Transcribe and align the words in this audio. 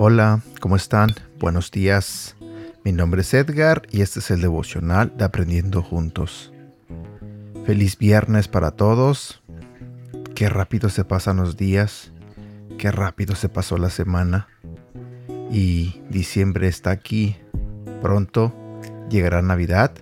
Hola, 0.00 0.40
¿cómo 0.60 0.76
están? 0.76 1.10
Buenos 1.38 1.70
días. 1.70 2.34
Mi 2.82 2.92
nombre 2.92 3.20
es 3.20 3.34
Edgar 3.34 3.82
y 3.90 4.00
este 4.00 4.20
es 4.20 4.30
el 4.30 4.40
devocional 4.40 5.12
de 5.16 5.24
Aprendiendo 5.24 5.82
Juntos. 5.82 6.50
Feliz 7.66 7.98
viernes 7.98 8.48
para 8.48 8.70
todos. 8.70 9.42
Qué 10.34 10.48
rápido 10.48 10.88
se 10.88 11.04
pasan 11.04 11.36
los 11.36 11.58
días. 11.58 12.12
Qué 12.78 12.90
rápido 12.90 13.34
se 13.34 13.50
pasó 13.50 13.76
la 13.76 13.90
semana. 13.90 14.48
Y 15.50 16.00
diciembre 16.10 16.68
está 16.68 16.90
aquí. 16.90 17.36
Pronto 18.02 18.54
llegará 19.08 19.42
Navidad 19.42 19.92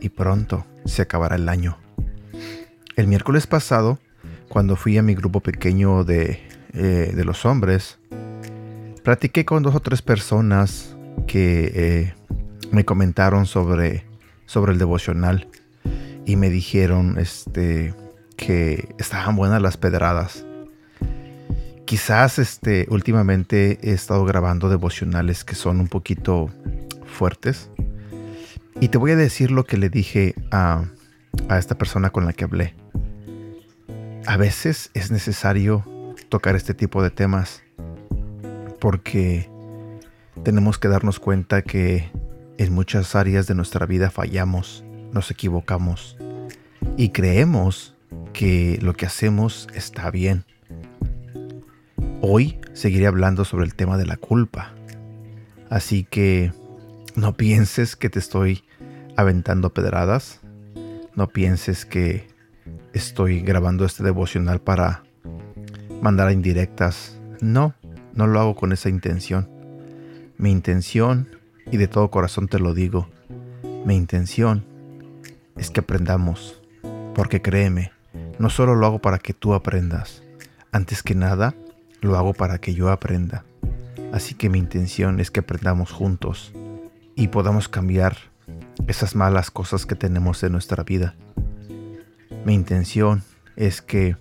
y 0.00 0.10
pronto 0.10 0.66
se 0.84 1.02
acabará 1.02 1.36
el 1.36 1.48
año. 1.48 1.78
El 2.96 3.08
miércoles 3.08 3.46
pasado, 3.46 3.98
cuando 4.48 4.76
fui 4.76 4.96
a 4.98 5.02
mi 5.02 5.14
grupo 5.14 5.40
pequeño 5.40 6.04
de, 6.04 6.40
eh, 6.72 7.12
de 7.14 7.24
los 7.24 7.44
hombres, 7.44 7.98
platiqué 9.02 9.44
con 9.44 9.62
dos 9.62 9.74
o 9.74 9.80
tres 9.80 10.02
personas 10.02 10.96
que 11.26 11.72
eh, 11.74 12.14
me 12.70 12.84
comentaron 12.84 13.46
sobre, 13.46 14.06
sobre 14.46 14.72
el 14.72 14.78
devocional 14.78 15.48
y 16.24 16.36
me 16.36 16.50
dijeron 16.50 17.18
este, 17.18 17.94
que 18.36 18.94
estaban 18.98 19.36
buenas 19.36 19.60
las 19.60 19.76
pedradas. 19.76 20.45
Quizás 21.86 22.40
este, 22.40 22.86
últimamente 22.90 23.78
he 23.80 23.92
estado 23.92 24.24
grabando 24.24 24.68
devocionales 24.68 25.44
que 25.44 25.54
son 25.54 25.78
un 25.78 25.86
poquito 25.86 26.50
fuertes. 27.06 27.70
Y 28.80 28.88
te 28.88 28.98
voy 28.98 29.12
a 29.12 29.16
decir 29.16 29.52
lo 29.52 29.64
que 29.64 29.76
le 29.76 29.88
dije 29.88 30.34
a, 30.50 30.84
a 31.48 31.58
esta 31.58 31.78
persona 31.78 32.10
con 32.10 32.26
la 32.26 32.32
que 32.32 32.42
hablé. 32.42 32.74
A 34.26 34.36
veces 34.36 34.90
es 34.94 35.12
necesario 35.12 35.84
tocar 36.28 36.56
este 36.56 36.74
tipo 36.74 37.04
de 37.04 37.10
temas 37.10 37.62
porque 38.80 39.48
tenemos 40.42 40.78
que 40.78 40.88
darnos 40.88 41.20
cuenta 41.20 41.62
que 41.62 42.10
en 42.58 42.72
muchas 42.72 43.14
áreas 43.14 43.46
de 43.46 43.54
nuestra 43.54 43.86
vida 43.86 44.10
fallamos, 44.10 44.84
nos 45.12 45.30
equivocamos 45.30 46.16
y 46.96 47.10
creemos 47.10 47.94
que 48.32 48.78
lo 48.82 48.94
que 48.94 49.06
hacemos 49.06 49.68
está 49.72 50.10
bien. 50.10 50.44
Hoy 52.22 52.58
seguiré 52.72 53.06
hablando 53.06 53.44
sobre 53.44 53.66
el 53.66 53.74
tema 53.74 53.98
de 53.98 54.06
la 54.06 54.16
culpa. 54.16 54.72
Así 55.68 56.04
que 56.04 56.52
no 57.14 57.36
pienses 57.36 57.94
que 57.94 58.08
te 58.08 58.18
estoy 58.18 58.64
aventando 59.16 59.74
pedradas. 59.74 60.40
No 61.14 61.28
pienses 61.28 61.84
que 61.84 62.26
estoy 62.94 63.40
grabando 63.42 63.84
este 63.84 64.02
devocional 64.02 64.60
para 64.60 65.02
mandar 66.00 66.28
a 66.28 66.32
indirectas. 66.32 67.18
No, 67.42 67.74
no 68.14 68.26
lo 68.26 68.40
hago 68.40 68.54
con 68.54 68.72
esa 68.72 68.88
intención. 68.88 69.50
Mi 70.38 70.50
intención, 70.50 71.28
y 71.70 71.76
de 71.76 71.86
todo 71.86 72.10
corazón 72.10 72.48
te 72.48 72.58
lo 72.58 72.72
digo, 72.72 73.08
mi 73.84 73.94
intención 73.94 74.64
es 75.56 75.70
que 75.70 75.80
aprendamos. 75.80 76.62
Porque 77.14 77.42
créeme, 77.42 77.92
no 78.38 78.48
solo 78.48 78.74
lo 78.74 78.86
hago 78.86 79.00
para 79.00 79.18
que 79.18 79.34
tú 79.34 79.52
aprendas. 79.52 80.22
Antes 80.72 81.02
que 81.02 81.14
nada, 81.14 81.54
lo 82.00 82.16
hago 82.16 82.34
para 82.34 82.58
que 82.58 82.74
yo 82.74 82.90
aprenda. 82.90 83.44
Así 84.12 84.34
que 84.34 84.48
mi 84.48 84.58
intención 84.58 85.20
es 85.20 85.30
que 85.30 85.40
aprendamos 85.40 85.90
juntos 85.90 86.52
y 87.14 87.28
podamos 87.28 87.68
cambiar 87.68 88.16
esas 88.86 89.16
malas 89.16 89.50
cosas 89.50 89.86
que 89.86 89.94
tenemos 89.94 90.42
en 90.42 90.52
nuestra 90.52 90.84
vida. 90.84 91.14
Mi 92.44 92.54
intención 92.54 93.22
es 93.56 93.82
que 93.82 94.16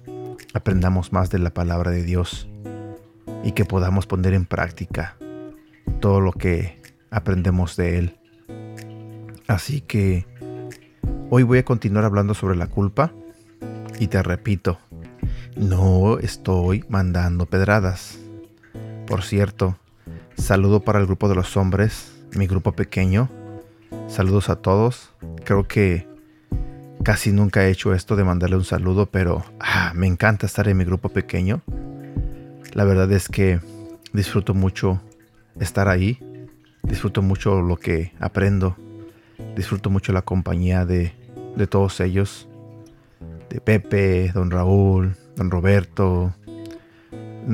aprendamos 0.53 1.11
más 1.13 1.29
de 1.29 1.39
la 1.39 1.53
palabra 1.53 1.91
de 1.91 2.03
Dios 2.03 2.47
y 3.43 3.51
que 3.51 3.65
podamos 3.65 4.07
poner 4.07 4.33
en 4.33 4.45
práctica 4.45 5.17
todo 5.99 6.21
lo 6.21 6.31
que 6.31 6.81
aprendemos 7.11 7.75
de 7.75 7.99
Él. 7.99 8.17
Así 9.47 9.81
que 9.81 10.25
hoy 11.29 11.43
voy 11.43 11.59
a 11.59 11.65
continuar 11.65 12.05
hablando 12.05 12.33
sobre 12.33 12.55
la 12.55 12.67
culpa 12.67 13.11
y 13.99 14.07
te 14.07 14.21
repito, 14.23 14.79
no 15.55 16.19
estoy 16.19 16.83
mandando 16.89 17.45
pedradas. 17.45 18.19
Por 19.07 19.23
cierto, 19.23 19.77
saludo 20.37 20.81
para 20.81 20.99
el 20.99 21.05
grupo 21.05 21.29
de 21.29 21.35
los 21.35 21.57
hombres, 21.57 22.11
mi 22.35 22.47
grupo 22.47 22.73
pequeño. 22.73 23.29
Saludos 24.07 24.49
a 24.49 24.57
todos. 24.57 25.11
Creo 25.43 25.67
que 25.67 26.07
casi 27.03 27.31
nunca 27.31 27.63
he 27.63 27.71
hecho 27.71 27.93
esto 27.93 28.15
de 28.15 28.23
mandarle 28.23 28.57
un 28.57 28.65
saludo, 28.65 29.05
pero 29.05 29.45
ah, 29.59 29.93
me 29.95 30.07
encanta 30.07 30.45
estar 30.45 30.67
en 30.67 30.77
mi 30.77 30.85
grupo 30.85 31.09
pequeño. 31.09 31.61
La 32.73 32.83
verdad 32.83 33.11
es 33.11 33.29
que 33.29 33.59
disfruto 34.11 34.53
mucho 34.53 35.01
estar 35.59 35.87
ahí, 35.87 36.19
disfruto 36.83 37.21
mucho 37.21 37.61
lo 37.61 37.77
que 37.77 38.11
aprendo, 38.19 38.75
disfruto 39.55 39.89
mucho 39.89 40.13
la 40.13 40.23
compañía 40.23 40.85
de, 40.85 41.13
todos 41.69 41.99
ellos, 41.99 42.47
de 43.49 43.61
Pepe, 43.61 44.31
don 44.33 44.51
Raúl, 44.51 45.15
don 45.35 45.51
Roberto, 45.51 46.33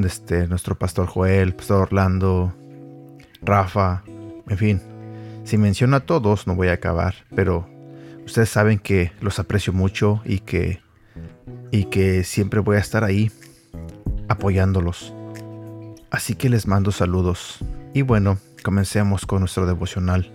este, 0.03 0.47
nuestro 0.47 0.77
pastor 0.77 1.07
Joel, 1.07 1.53
pastor 1.53 1.83
Orlando, 1.83 2.53
Rafa, 3.41 4.03
en 4.47 4.57
fin. 4.57 4.81
Si 5.43 5.57
menciono 5.57 5.95
a 5.95 6.01
todos 6.01 6.47
no 6.47 6.55
voy 6.55 6.67
a 6.67 6.73
acabar, 6.73 7.15
pero 7.35 7.67
ustedes 8.25 8.49
saben 8.49 8.79
que 8.79 9.11
los 9.21 9.39
aprecio 9.39 9.73
mucho 9.73 10.21
y 10.23 10.39
que, 10.39 10.81
y 11.71 11.85
que 11.85 12.23
siempre 12.23 12.59
voy 12.59 12.77
a 12.77 12.79
estar 12.79 13.03
ahí 13.03 13.31
apoyándolos. 14.29 15.13
Así 16.11 16.35
que 16.35 16.49
les 16.49 16.67
mando 16.67 16.91
saludos. 16.91 17.59
Y 17.93 18.03
bueno, 18.03 18.37
comencemos 18.63 19.25
con 19.25 19.39
nuestro 19.39 19.65
devocional. 19.65 20.31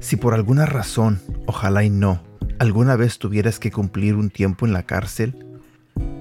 Si 0.00 0.16
por 0.16 0.34
alguna 0.34 0.66
razón, 0.66 1.20
ojalá 1.46 1.84
y 1.84 1.90
no, 1.90 2.22
alguna 2.58 2.96
vez 2.96 3.18
tuvieras 3.18 3.58
que 3.58 3.70
cumplir 3.70 4.14
un 4.14 4.30
tiempo 4.30 4.66
en 4.66 4.72
la 4.72 4.84
cárcel, 4.84 5.43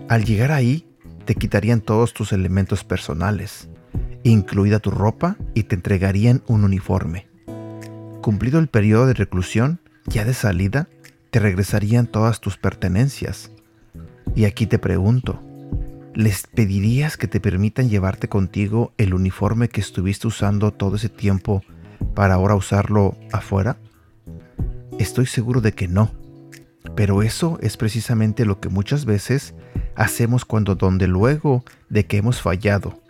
al 0.09 0.25
llegar 0.25 0.52
ahí 0.52 0.88
te 1.25 1.36
quitarían 1.36 1.81
todos 1.81 2.14
tus 2.14 2.34
elementos 2.34 2.84
personales, 2.84 3.69
incluida 4.24 4.80
tu 4.80 4.91
ropa, 4.91 5.38
y 5.53 5.64
te 5.64 5.75
entregarían 5.75 6.44
un 6.47 6.64
uniforme. 6.64 7.28
Cumplido 8.22 8.59
el 8.59 8.68
periodo 8.68 9.06
de 9.08 9.14
reclusión, 9.14 9.80
ya 10.06 10.25
de 10.25 10.34
salida, 10.34 10.88
te 11.31 11.40
regresarían 11.40 12.08
todas 12.08 12.41
tus 12.41 12.58
pertenencias. 12.58 13.52
Y 14.36 14.46
aquí 14.46 14.66
te 14.68 14.80
pregunto, 14.80 15.41
¿Les 16.16 16.46
pedirías 16.46 17.18
que 17.18 17.28
te 17.28 17.40
permitan 17.40 17.90
llevarte 17.90 18.30
contigo 18.30 18.94
el 18.97 19.16
uniforme 19.16 19.68
que 19.68 19.81
estuviste 19.81 20.28
usando 20.28 20.72
todo 20.72 20.97
ese 20.97 21.09
tiempo 21.09 21.64
para 22.14 22.35
ahora 22.35 22.53
usarlo 22.53 23.18
afuera? 23.31 23.78
Estoy 25.00 25.25
seguro 25.25 25.59
de 25.59 25.72
que 25.72 25.88
no. 25.88 26.12
Pero 26.96 27.24
eso 27.24 27.58
es 27.62 27.78
precisamente 27.78 28.46
lo 28.46 28.60
que 28.60 28.70
muchas 28.70 29.06
veces 29.06 29.54
hacemos 29.96 30.46
cuando 30.46 30.76
donde 30.76 31.08
luego 31.08 31.64
de 31.90 32.06
que 32.06 32.18
hemos 32.18 32.42
fallado, 32.42 33.02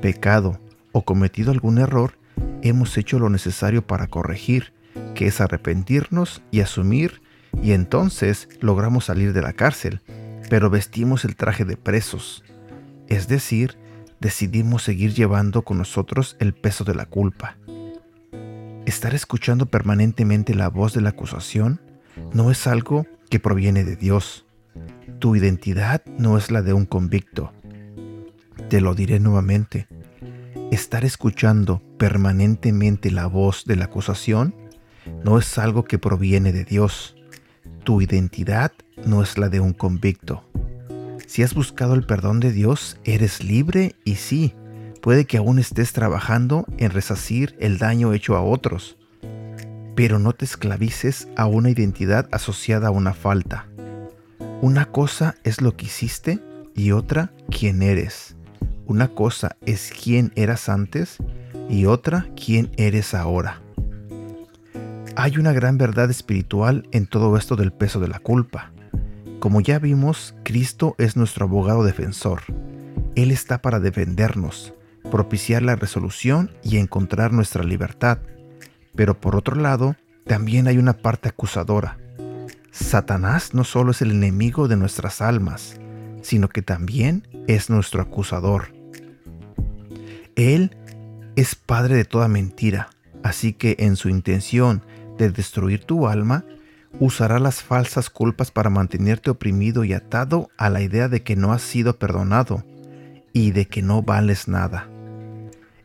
pecado 0.00 0.60
o 0.92 1.04
cometido 1.04 1.50
algún 1.50 1.78
error, 1.78 2.18
hemos 2.62 2.96
hecho 2.98 3.18
lo 3.18 3.30
necesario 3.30 3.86
para 3.86 4.06
corregir, 4.06 4.72
que 5.14 5.26
es 5.26 5.40
arrepentirnos 5.40 6.42
y 6.50 6.60
asumir, 6.60 7.22
y 7.62 7.72
entonces 7.72 8.48
logramos 8.60 9.06
salir 9.06 9.32
de 9.32 9.42
la 9.42 9.52
cárcel, 9.52 10.00
pero 10.48 10.70
vestimos 10.70 11.24
el 11.24 11.36
traje 11.36 11.64
de 11.64 11.76
presos, 11.76 12.44
es 13.08 13.28
decir, 13.28 13.76
decidimos 14.20 14.82
seguir 14.82 15.12
llevando 15.14 15.62
con 15.62 15.78
nosotros 15.78 16.36
el 16.38 16.54
peso 16.54 16.84
de 16.84 16.94
la 16.94 17.06
culpa. 17.06 17.56
Estar 18.86 19.14
escuchando 19.14 19.66
permanentemente 19.66 20.54
la 20.54 20.68
voz 20.68 20.92
de 20.94 21.00
la 21.00 21.10
acusación 21.10 21.80
no 22.32 22.50
es 22.50 22.66
algo 22.66 23.06
que 23.32 23.40
proviene 23.40 23.82
de 23.82 23.96
Dios. 23.96 24.44
Tu 25.18 25.36
identidad 25.36 26.04
no 26.18 26.36
es 26.36 26.50
la 26.50 26.60
de 26.60 26.74
un 26.74 26.84
convicto. 26.84 27.50
Te 28.68 28.82
lo 28.82 28.94
diré 28.94 29.20
nuevamente. 29.20 29.88
Estar 30.70 31.06
escuchando 31.06 31.80
permanentemente 31.96 33.10
la 33.10 33.26
voz 33.28 33.64
de 33.64 33.76
la 33.76 33.86
acusación 33.86 34.54
no 35.24 35.38
es 35.38 35.56
algo 35.56 35.84
que 35.84 35.98
proviene 35.98 36.52
de 36.52 36.64
Dios. 36.64 37.16
Tu 37.84 38.02
identidad 38.02 38.72
no 39.06 39.22
es 39.22 39.38
la 39.38 39.48
de 39.48 39.60
un 39.60 39.72
convicto. 39.72 40.44
Si 41.26 41.42
has 41.42 41.54
buscado 41.54 41.94
el 41.94 42.04
perdón 42.04 42.38
de 42.38 42.52
Dios, 42.52 42.98
eres 43.02 43.42
libre 43.42 43.96
y 44.04 44.16
sí, 44.16 44.52
puede 45.00 45.24
que 45.24 45.38
aún 45.38 45.58
estés 45.58 45.94
trabajando 45.94 46.66
en 46.76 46.90
resacir 46.90 47.56
el 47.60 47.78
daño 47.78 48.12
hecho 48.12 48.36
a 48.36 48.42
otros. 48.42 48.98
Pero 49.94 50.18
no 50.18 50.32
te 50.32 50.44
esclavices 50.44 51.28
a 51.36 51.46
una 51.46 51.70
identidad 51.70 52.28
asociada 52.32 52.88
a 52.88 52.92
una 52.92 53.14
falta. 53.14 53.66
Una 54.60 54.86
cosa 54.86 55.36
es 55.44 55.60
lo 55.60 55.76
que 55.76 55.86
hiciste 55.86 56.40
y 56.74 56.92
otra 56.92 57.32
quién 57.50 57.82
eres. 57.82 58.36
Una 58.86 59.08
cosa 59.08 59.56
es 59.66 59.92
quién 59.92 60.32
eras 60.34 60.68
antes 60.68 61.18
y 61.68 61.86
otra 61.86 62.28
quién 62.36 62.70
eres 62.76 63.14
ahora. 63.14 63.60
Hay 65.14 65.36
una 65.36 65.52
gran 65.52 65.78
verdad 65.78 66.10
espiritual 66.10 66.88
en 66.90 67.06
todo 67.06 67.36
esto 67.36 67.56
del 67.56 67.72
peso 67.72 68.00
de 68.00 68.08
la 68.08 68.18
culpa. 68.18 68.72
Como 69.40 69.60
ya 69.60 69.78
vimos, 69.78 70.34
Cristo 70.42 70.94
es 70.98 71.16
nuestro 71.16 71.46
abogado 71.46 71.84
defensor. 71.84 72.42
Él 73.14 73.30
está 73.30 73.60
para 73.60 73.78
defendernos, 73.78 74.72
propiciar 75.10 75.62
la 75.62 75.76
resolución 75.76 76.52
y 76.62 76.78
encontrar 76.78 77.32
nuestra 77.32 77.62
libertad. 77.62 78.18
Pero 78.94 79.20
por 79.20 79.36
otro 79.36 79.56
lado, 79.56 79.96
también 80.26 80.68
hay 80.68 80.78
una 80.78 80.94
parte 80.94 81.28
acusadora. 81.28 81.98
Satanás 82.70 83.54
no 83.54 83.64
solo 83.64 83.90
es 83.90 84.02
el 84.02 84.10
enemigo 84.10 84.68
de 84.68 84.76
nuestras 84.76 85.20
almas, 85.20 85.76
sino 86.22 86.48
que 86.48 86.62
también 86.62 87.28
es 87.46 87.70
nuestro 87.70 88.02
acusador. 88.02 88.72
Él 90.36 90.76
es 91.36 91.54
padre 91.54 91.96
de 91.96 92.04
toda 92.04 92.28
mentira, 92.28 92.88
así 93.22 93.52
que 93.52 93.76
en 93.78 93.96
su 93.96 94.08
intención 94.08 94.82
de 95.18 95.30
destruir 95.30 95.84
tu 95.84 96.08
alma, 96.08 96.44
usará 97.00 97.38
las 97.38 97.62
falsas 97.62 98.10
culpas 98.10 98.50
para 98.50 98.70
mantenerte 98.70 99.30
oprimido 99.30 99.84
y 99.84 99.92
atado 99.92 100.50
a 100.56 100.70
la 100.70 100.82
idea 100.82 101.08
de 101.08 101.22
que 101.22 101.36
no 101.36 101.52
has 101.52 101.62
sido 101.62 101.98
perdonado 101.98 102.64
y 103.32 103.50
de 103.52 103.66
que 103.66 103.82
no 103.82 104.02
vales 104.02 104.48
nada. 104.48 104.88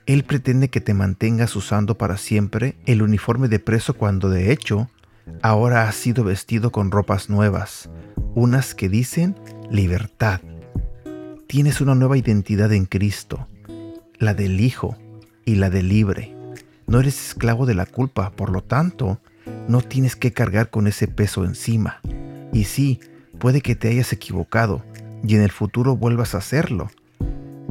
Él 0.08 0.24
pretende 0.24 0.70
que 0.70 0.80
te 0.80 0.94
mantengas 0.94 1.54
usando 1.58 1.98
para 1.98 2.16
siempre 2.16 2.78
el 2.86 3.02
uniforme 3.02 3.50
de 3.50 3.60
preso 3.60 3.94
cuando 3.94 4.30
de 4.30 4.54
hecho 4.54 4.90
ahora 5.42 5.90
has 5.90 5.96
sido 5.96 6.24
vestido 6.24 6.72
con 6.72 6.92
ropas 6.92 7.30
nuevas, 7.30 7.90
unas 8.34 8.74
que 8.74 8.88
dicen 8.88 9.36
libertad. 9.70 10.40
Tienes 11.46 11.82
una 11.82 11.94
nueva 11.94 12.18
identidad 12.18 12.72
en 12.72 12.86
Cristo, 12.86 13.50
la 14.18 14.34
del 14.34 14.62
Hijo 14.62 14.96
y 15.44 15.56
la 15.56 15.70
del 15.70 15.90
libre. 15.90 16.34
No 16.88 17.02
eres 17.02 17.28
esclavo 17.28 17.66
de 17.66 17.76
la 17.76 17.86
culpa, 17.86 18.32
por 18.32 18.50
lo 18.50 18.64
tanto, 18.64 19.20
no 19.68 19.82
tienes 19.82 20.16
que 20.16 20.32
cargar 20.32 20.70
con 20.70 20.88
ese 20.88 21.10
peso 21.10 21.44
encima. 21.44 22.00
Y 22.54 22.64
sí, 22.64 23.02
puede 23.40 23.60
que 23.60 23.76
te 23.76 23.90
hayas 23.90 24.14
equivocado 24.14 24.86
y 25.22 25.36
en 25.36 25.42
el 25.42 25.52
futuro 25.52 25.98
vuelvas 25.98 26.34
a 26.34 26.38
hacerlo, 26.38 26.90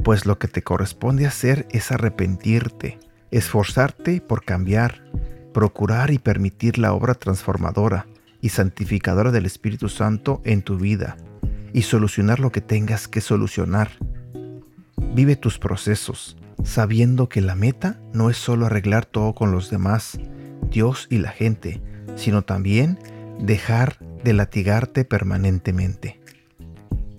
pues 0.06 0.24
lo 0.24 0.38
que 0.38 0.46
te 0.46 0.62
corresponde 0.62 1.26
hacer 1.26 1.66
es 1.72 1.90
arrepentirte, 1.90 3.00
esforzarte 3.32 4.20
por 4.20 4.44
cambiar, 4.44 5.02
procurar 5.52 6.12
y 6.12 6.20
permitir 6.20 6.78
la 6.78 6.92
obra 6.92 7.14
transformadora 7.14 8.06
y 8.40 8.50
santificadora 8.50 9.32
del 9.32 9.46
Espíritu 9.46 9.88
Santo 9.88 10.42
en 10.44 10.62
tu 10.62 10.78
vida 10.78 11.16
y 11.72 11.82
solucionar 11.82 12.38
lo 12.38 12.52
que 12.52 12.60
tengas 12.60 13.08
que 13.08 13.20
solucionar. 13.20 13.90
Vive 15.12 15.34
tus 15.34 15.58
procesos, 15.58 16.36
sabiendo 16.62 17.28
que 17.28 17.40
la 17.40 17.56
meta 17.56 17.98
no 18.12 18.30
es 18.30 18.36
solo 18.36 18.66
arreglar 18.66 19.06
todo 19.06 19.34
con 19.34 19.50
los 19.50 19.70
demás, 19.70 20.20
Dios 20.70 21.08
y 21.10 21.18
la 21.18 21.30
gente, 21.30 21.82
sino 22.14 22.42
también 22.42 23.00
dejar 23.40 23.98
de 24.22 24.34
latigarte 24.34 25.04
permanentemente. 25.04 26.20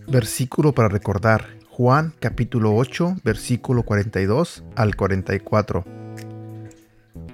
Versículo 0.07 0.71
para 0.71 0.87
recordar, 0.87 1.56
Juan 1.77 2.15
capítulo 2.19 2.73
8, 2.73 3.17
versículo 3.23 3.83
42 3.83 4.63
al 4.75 4.95
44. 4.95 5.85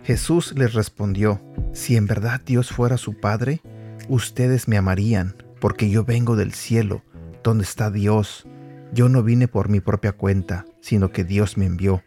Jesús 0.04 0.54
les 0.58 0.74
respondió, 0.74 1.42
si 1.72 1.96
en 1.96 2.08
verdad 2.08 2.42
Dios 2.46 2.70
fuera 2.70 2.98
su 2.98 3.14
Padre, 3.22 3.62
ustedes 4.10 4.68
me 4.68 4.76
amarían, 4.76 5.38
porque 5.62 5.90
yo 5.90 6.04
vengo 6.04 6.36
del 6.36 6.52
cielo, 6.52 7.04
donde 7.42 7.64
está 7.64 7.90
Dios. 7.90 8.46
Yo 8.92 9.08
no 9.08 9.24
vine 9.24 9.48
por 9.48 9.70
mi 9.70 9.80
propia 9.80 10.12
cuenta, 10.12 10.66
sino 10.82 11.14
que 11.14 11.24
Dios 11.24 11.56
me 11.58 11.66
envió. 11.66 12.04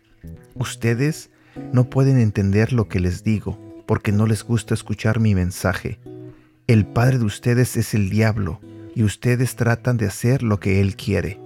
Ustedes 0.55 1.31
no 1.73 1.89
pueden 1.89 2.21
entender 2.21 2.75
lo 2.75 2.87
que 2.87 3.01
les 3.01 3.25
digo, 3.25 3.59
porque 3.87 4.13
no 4.13 4.27
les 4.27 4.45
gusta 4.45 4.75
escuchar 4.75 5.21
mi 5.21 5.35
mensaje. 5.35 5.99
El 6.67 6.85
padre 6.85 7.17
de 7.17 7.25
ustedes 7.25 7.79
es 7.79 7.95
el 7.95 8.11
diablo, 8.11 8.61
y 8.95 9.05
ustedes 9.05 9.57
tratan 9.57 9.97
de 9.97 10.05
hacer 10.05 10.43
lo 10.43 10.61
que 10.61 10.83
él 10.83 10.97
quiere. 10.97 11.46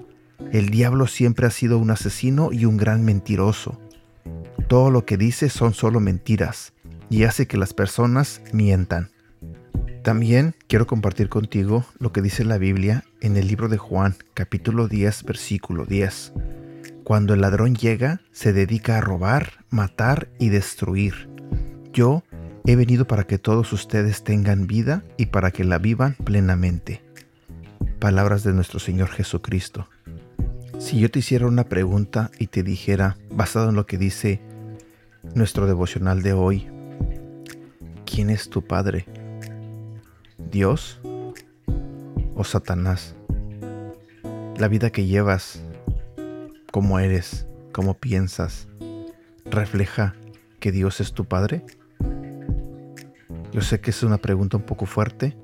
El 0.52 0.70
diablo 0.70 1.06
siempre 1.06 1.46
ha 1.46 1.50
sido 1.50 1.78
un 1.78 1.90
asesino 1.90 2.50
y 2.52 2.64
un 2.64 2.76
gran 2.76 3.04
mentiroso. 3.04 3.81
Todo 4.69 4.90
lo 4.90 5.04
que 5.04 5.16
dice 5.16 5.48
son 5.48 5.75
solo 5.75 6.00
mentiras, 6.00 6.72
y 7.08 7.25
hace 7.25 7.46
que 7.46 7.56
las 7.56 7.75
personas 7.75 8.42
mientan. 8.52 9.10
También 10.02 10.54
quiero 10.66 10.87
compartir 10.87 11.28
contigo 11.28 11.84
lo 11.98 12.12
que 12.12 12.22
dice 12.22 12.44
la 12.44 12.58
Biblia 12.58 13.04
en 13.20 13.37
el 13.37 13.48
libro 13.48 13.69
de 13.69 13.78
Juan, 13.78 14.16
capítulo 14.34 14.88
10, 14.88 15.25
versículo 15.25 15.84
10. 15.84 16.32
Cuando 17.04 17.34
el 17.34 17.40
ladrón 17.40 17.75
llega, 17.75 18.20
se 18.32 18.52
dedica 18.52 18.98
a 18.98 19.00
robar, 19.00 19.64
matar 19.70 20.28
y 20.38 20.48
destruir. 20.48 21.28
Yo 21.92 22.22
He 22.66 22.76
venido 22.76 23.06
para 23.06 23.25
que 23.25 23.38
todos 23.38 23.72
ustedes 23.72 24.22
tengan 24.22 24.66
vida 24.66 25.02
y 25.16 25.26
para 25.26 25.50
que 25.50 25.64
la 25.64 25.78
vivan 25.78 26.14
plenamente. 26.25 27.02
Palabras 27.98 28.44
de 28.44 28.52
nuestro 28.52 28.78
Señor 28.78 29.08
Jesucristo. 29.08 29.88
Si 30.80 30.98
yo 30.98 31.10
te 31.10 31.18
hiciera 31.18 31.46
una 31.46 31.64
pregunta 31.64 32.30
y 32.38 32.46
te 32.46 32.62
dijera, 32.62 33.18
basado 33.30 33.68
en 33.68 33.76
lo 33.76 33.84
que 33.86 33.98
dice 33.98 34.40
nuestro 35.34 35.66
devocional 35.66 36.22
de 36.22 36.32
hoy, 36.32 36.68
¿quién 38.06 38.30
es 38.30 38.48
tu 38.48 38.62
Padre? 38.62 39.04
¿Dios 40.50 40.98
o 42.34 42.44
Satanás? 42.44 43.14
La 44.56 44.68
vida 44.68 44.88
que 44.88 45.04
llevas, 45.04 45.62
cómo 46.72 46.98
eres, 46.98 47.46
cómo 47.72 47.92
piensas, 47.92 48.66
refleja 49.44 50.16
que 50.60 50.72
Dios 50.72 51.00
es 51.00 51.12
tu 51.12 51.26
Padre? 51.26 51.62
Yo 53.52 53.60
sé 53.60 53.82
que 53.82 53.90
es 53.90 54.02
una 54.02 54.16
pregunta 54.16 54.56
un 54.56 54.64
poco 54.64 54.86
fuerte, 54.86 55.36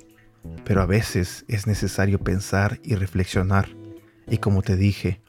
pero 0.65 0.81
a 0.81 0.87
veces 0.87 1.45
es 1.47 1.67
necesario 1.67 2.19
pensar 2.19 2.81
y 2.83 2.95
reflexionar. 2.95 3.69
Y 4.29 4.39
como 4.39 4.63
te 4.63 4.77
dije, 4.77 5.21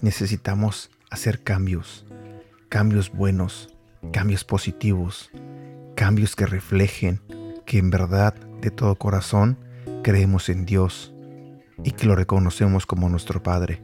necesitamos 0.00 0.90
hacer 1.10 1.42
cambios, 1.42 2.04
cambios 2.68 3.10
buenos, 3.10 3.74
cambios 4.12 4.44
positivos, 4.44 5.30
cambios 5.94 6.36
que 6.36 6.46
reflejen 6.46 7.20
que 7.66 7.78
en 7.78 7.90
verdad 7.90 8.34
de 8.60 8.70
todo 8.70 8.96
corazón 8.96 9.58
creemos 10.02 10.48
en 10.48 10.66
Dios 10.66 11.12
y 11.84 11.92
que 11.92 12.06
lo 12.06 12.14
reconocemos 12.14 12.86
como 12.86 13.08
nuestro 13.08 13.42
Padre. 13.42 13.82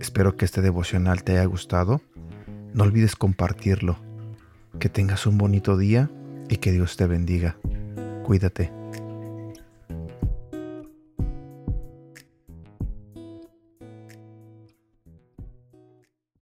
Espero 0.00 0.36
que 0.36 0.44
este 0.44 0.60
devocional 0.60 1.22
te 1.22 1.32
haya 1.32 1.44
gustado. 1.44 2.00
No 2.72 2.84
olvides 2.84 3.16
compartirlo. 3.16 3.98
Que 4.78 4.88
tengas 4.88 5.26
un 5.26 5.38
bonito 5.38 5.76
día 5.76 6.10
y 6.48 6.56
que 6.56 6.72
Dios 6.72 6.96
te 6.96 7.06
bendiga. 7.06 7.56
Cuídate. 8.24 8.83